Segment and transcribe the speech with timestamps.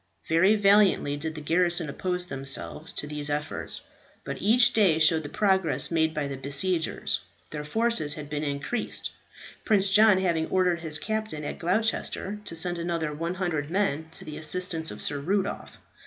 [0.27, 3.81] Very valiantly did the garrison oppose themselves to these efforts.
[4.23, 7.19] But each day showed the progress made by the besiegers.
[7.51, 9.11] Their forces had been increased,
[9.63, 14.37] Prince John having ordered his captain at Gloucester to send another 100 men to the
[14.37, 15.77] assistance of Sir Rudolph.